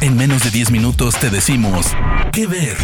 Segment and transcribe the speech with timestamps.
[0.00, 1.86] En menos de 10 minutos te decimos
[2.32, 2.76] qué ver.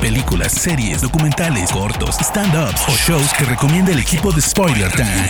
[0.00, 5.28] Películas, series, documentales, cortos, stand-ups o shows que recomienda el equipo de Spoiler Time.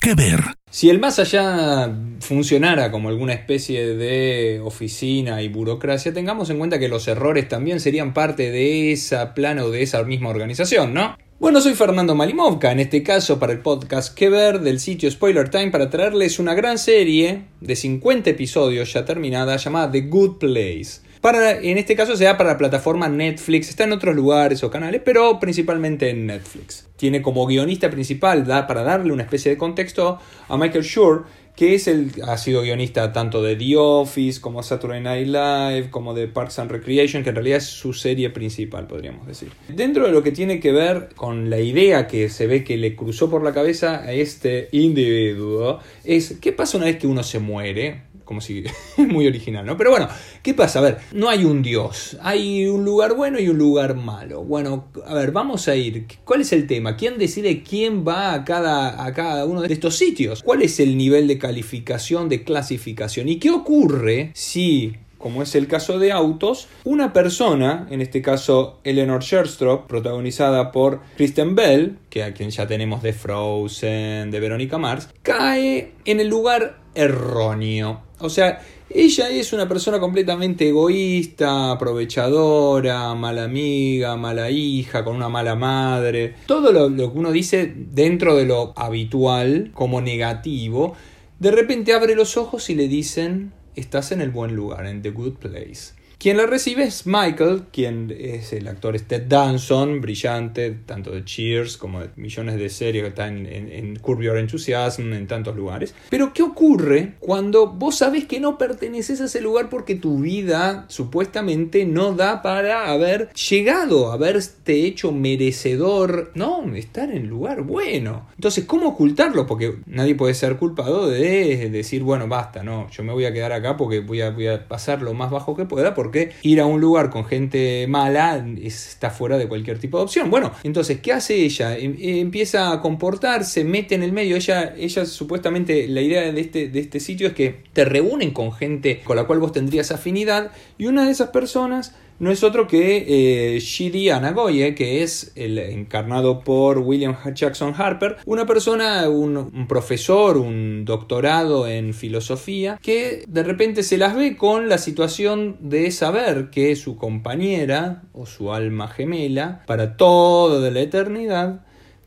[0.00, 0.40] ¿Qué ver?
[0.70, 1.90] Si el más allá
[2.20, 7.80] funcionara como alguna especie de oficina y burocracia, tengamos en cuenta que los errores también
[7.80, 11.16] serían parte de esa plana o de esa misma organización, ¿no?
[11.40, 15.48] Bueno, soy Fernando Malimovka, en este caso para el podcast Que Ver del sitio Spoiler
[15.48, 21.07] Time para traerles una gran serie de 50 episodios ya terminada llamada The Good Place.
[21.20, 25.02] Para, en este caso sea para la plataforma Netflix, está en otros lugares o canales,
[25.04, 26.88] pero principalmente en Netflix.
[26.96, 31.26] Tiene como guionista principal, para darle una especie de contexto, a Michael Schur,
[31.58, 36.14] que es el, ha sido guionista tanto de The Office, como Saturday Night Live, como
[36.14, 39.50] de Parks and Recreation, que en realidad es su serie principal, podríamos decir.
[39.66, 42.94] Dentro de lo que tiene que ver con la idea que se ve que le
[42.94, 47.40] cruzó por la cabeza a este individuo, es ¿qué pasa una vez que uno se
[47.40, 48.02] muere?
[48.28, 48.62] Como si
[48.98, 49.78] muy original, ¿no?
[49.78, 50.06] Pero bueno,
[50.42, 50.80] ¿qué pasa?
[50.80, 54.44] A ver, no hay un dios, hay un lugar bueno y un lugar malo.
[54.44, 56.06] Bueno, a ver, vamos a ir.
[56.26, 56.94] ¿Cuál es el tema?
[56.94, 60.42] ¿Quién decide quién va a cada, a cada uno de estos sitios?
[60.42, 63.30] ¿Cuál es el nivel de calificación, de clasificación?
[63.30, 68.78] ¿Y qué ocurre si como es el caso de autos, una persona, en este caso
[68.84, 74.78] Eleanor Sherstrop, protagonizada por Kristen Bell, que a quien ya tenemos de Frozen, de Verónica
[74.78, 78.02] Mars, cae en el lugar erróneo.
[78.20, 78.60] O sea,
[78.90, 86.34] ella es una persona completamente egoísta, aprovechadora, mala amiga, mala hija, con una mala madre.
[86.46, 90.96] Todo lo, que uno dice dentro de lo habitual como negativo,
[91.38, 95.10] de repente abre los ojos y le dicen, estás en el buen lugar, en the
[95.10, 95.97] good place.
[96.18, 101.76] Quien la recibe es Michael, quien es el actor Ted Danson, brillante, tanto de Cheers
[101.76, 105.94] como de millones de series que están en, en, Curb Your Enthusiasm, en tantos lugares.
[106.10, 110.86] Pero, ¿qué ocurre cuando vos sabes que no perteneces a ese lugar porque tu vida
[110.88, 118.26] supuestamente no da para haber llegado, haberte hecho merecedor, no, estar en lugar bueno?
[118.34, 119.46] Entonces, ¿cómo ocultarlo?
[119.46, 123.52] Porque nadie puede ser culpado de decir, bueno, basta, no, yo me voy a quedar
[123.52, 126.07] acá porque voy a, voy a pasar lo más bajo que pueda porque
[126.42, 130.30] ir a un lugar con gente mala está fuera de cualquier tipo de opción.
[130.30, 131.76] Bueno, entonces, ¿qué hace ella?
[131.76, 134.36] Em, empieza a comportarse, mete en el medio.
[134.36, 138.52] Ella, ella supuestamente, la idea de este, de este sitio es que te reúnen con
[138.52, 142.66] gente con la cual vos tendrías afinidad y una de esas personas no es otro
[142.66, 149.66] que eh, Shidi Anagoye, que es el encarnado por William Jackson Harper, una persona, un,
[149.68, 155.90] profesor, un doctorado en filosofía, que de repente se las ve con la situación de
[155.92, 161.64] saber que su compañera o su alma gemela, para toda la eternidad,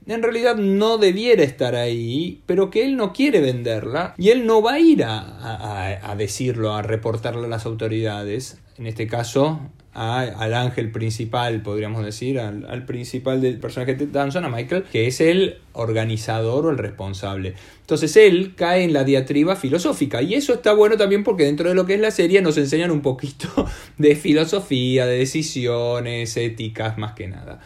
[0.08, 4.62] en realidad no debiera estar ahí, pero que él no quiere venderla y él no
[4.62, 9.62] va a ir a, a decirlo, a reportarlo a las autoridades, en este caso
[9.94, 15.20] al ángel principal, podríamos decir, al, principal del personaje de Danson, a Michael, que es
[15.20, 17.56] el organizador o el responsable.
[17.82, 21.76] Entonces él cae en la diatriba filosófica y eso está bueno también porque dentro de
[21.76, 23.50] lo que es la serie nos enseñan un poquito
[23.98, 27.62] de filosofía, de decisiones, éticas, más que nada.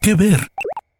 [0.00, 0.38] ¿Qué ver?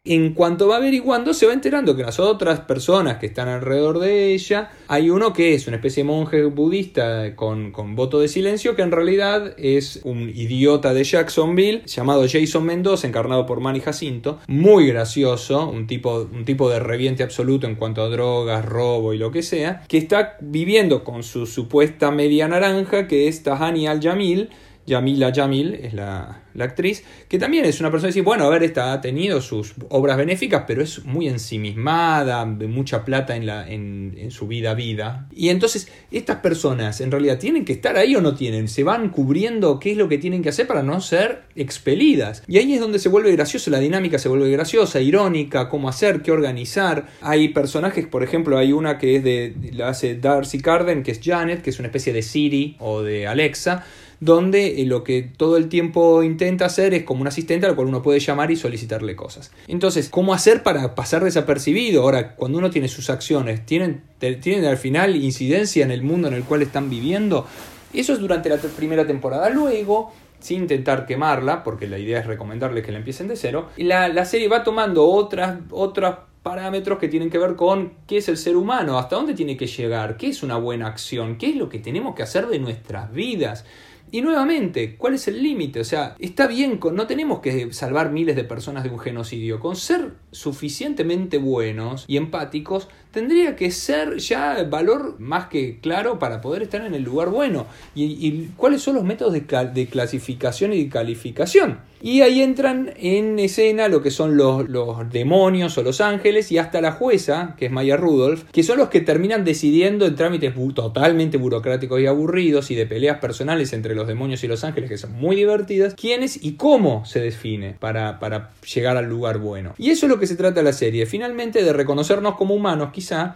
[0.06, 4.34] En cuanto va averiguando, se va enterando que las otras personas que están alrededor de
[4.34, 8.82] ella, hay uno que es una especie de monje budista con, voto de silencio, que
[8.82, 14.88] en realidad es un idiota de Jacksonville llamado Jason Mendoza, encarnado por Manny Jacinto, muy
[14.88, 19.30] gracioso, un tipo, un tipo de reviente absoluto en cuanto a drogas, robo y lo
[19.30, 24.50] que sea, que está viviendo con su supuesta media naranja, que es Tahani Al-Jamil,
[24.86, 28.62] Yamila Yamil es la, actriz, que también es una persona que dice, bueno, a ver,
[28.62, 34.30] esta ha tenido sus obras benéficas, pero es muy ensimismada, mucha plata en, la, en,
[34.30, 35.26] su vida vida.
[35.34, 39.10] Y entonces, estas personas en realidad tienen que estar ahí o no tienen, se van
[39.10, 42.44] cubriendo qué es lo que tienen que hacer para no ser expelidas.
[42.46, 46.22] Y ahí es donde se vuelve gracioso, la dinámica se vuelve graciosa, irónica, cómo hacer,
[46.22, 47.08] qué organizar.
[47.20, 51.20] Hay personajes, por ejemplo, hay una que es de, la hace Darcy Carden, que es
[51.22, 53.84] Janet, que es una especie de Siri o de Alexa,
[54.24, 57.88] donde eh, lo que todo el tiempo intenta hacer es como un asistente al cual
[57.88, 59.52] uno puede llamar y solicitarle cosas.
[59.68, 62.02] Entonces, ¿cómo hacer para pasar desapercibido?
[62.02, 64.02] Ahora, cuando uno tiene sus acciones, ¿tienen,
[64.40, 67.46] tienen al final incidencia en el mundo en el cual están viviendo?
[67.92, 69.50] Eso es durante la primera temporada.
[69.50, 74.08] Luego, sin intentar quemarla, porque la idea es recomendarles que la empiecen de cero, la,
[74.08, 78.36] la serie va tomando otras, otras parámetros que tienen que ver con qué es el
[78.36, 81.70] ser humano, hasta dónde tiene que llegar, qué es una buena acción, qué es lo
[81.70, 83.64] que tenemos que hacer de nuestras vidas.
[84.12, 85.80] Y nuevamente, ¿cuál es el límite?
[85.80, 89.58] O sea, está bien, con, no tenemos que salvar miles de personas de un genocidio.
[89.58, 96.40] Con ser suficientemente buenos y empáticos, tendría que ser ya valor más que claro para
[96.40, 97.66] poder estar en el lugar bueno.
[97.94, 101.78] ¿Y, cuáles son los métodos de, clasificación y calificación?
[102.02, 106.58] Y ahí entran en escena lo que son los, los, demonios o los ángeles y
[106.58, 110.52] hasta la jueza, que es Maya Rudolph, que son los que terminan decidiendo en trámites
[110.74, 114.98] totalmente burocráticos y aburridos y de peleas personales entre los demonios y los ángeles que
[114.98, 119.72] son muy divertidas, quiénes y cómo se define para, para llegar al lugar bueno.
[119.78, 122.90] Y eso es lo que se trata la serie, finalmente de reconocernos como humanos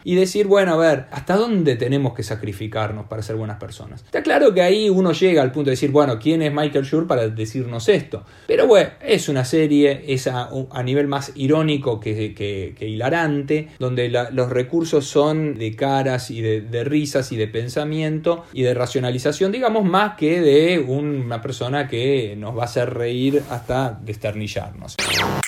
[0.05, 4.03] y decir, bueno, a ver, ¿hasta dónde tenemos que sacrificarnos para ser buenas personas?
[4.05, 7.07] Está claro que ahí uno llega al punto de decir, bueno, ¿quién es Michael Schur
[7.07, 8.25] para decirnos esto?
[8.47, 10.49] Pero bueno, es una serie, es a,
[10.83, 17.37] nivel más irónico que, hilarante, donde los recursos son de caras y de, risas y
[17.37, 22.67] de pensamiento y de racionalización, digamos, más que de una persona que nos va a
[22.67, 24.97] hacer reír hasta desternillarnos.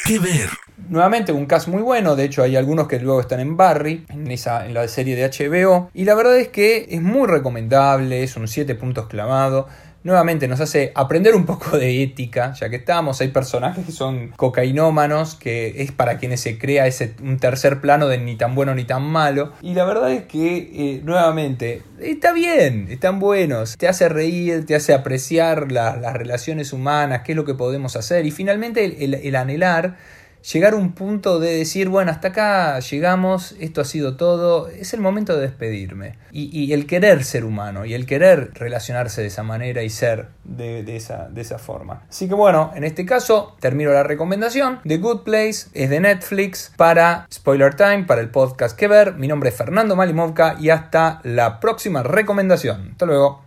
[0.06, 0.48] ¿Qué ver?
[0.90, 4.28] Nuevamente un cast muy bueno, de hecho hay algunos que luego están en Barry, en,
[4.28, 8.36] esa, en la serie de HBO, y la verdad es que es muy recomendable, es
[8.36, 9.68] un 7 puntos clavado.
[10.02, 14.32] Nuevamente nos hace aprender un poco de ética, ya que estamos, hay personajes que son
[14.34, 18.74] cocainómanos, que es para quienes se crea ese un tercer plano de ni tan bueno
[18.74, 19.52] ni tan malo.
[19.62, 24.74] Y la verdad es que, eh, nuevamente, está bien, están buenos, te hace reír, te
[24.74, 28.26] hace apreciar las relaciones humanas, qué es lo que podemos hacer.
[28.26, 29.96] Y finalmente el anhelar
[30.42, 34.94] llegar a un punto de decir, bueno, hasta acá llegamos, esto ha sido todo, es
[34.94, 36.18] el momento de despedirme.
[36.32, 40.84] Y, el querer ser humano y el querer relacionarse de esa manera y ser de,
[40.96, 42.04] esa, de esa forma.
[42.08, 44.80] Así que bueno, en este caso termino la recomendación.
[44.86, 49.14] The Good Place es de Netflix para Spoiler Time, para el podcast que ver.
[49.14, 52.90] Mi nombre es Fernando Malimovka y hasta la próxima recomendación.
[52.92, 53.44] Hasta luego.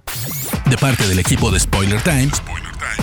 [0.69, 2.31] De parte del equipo de Spoiler Time.